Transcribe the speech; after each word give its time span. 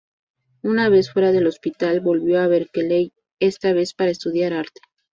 Una 0.63 0.89
vez 0.89 1.11
fuera 1.11 1.31
del 1.31 1.45
hospital 1.45 1.99
volvió 1.99 2.41
a 2.41 2.47
Berkeley, 2.47 3.13
esta 3.39 3.71
vez 3.71 3.93
para 3.93 4.09
estudiar 4.09 4.51
arte. 4.51 4.81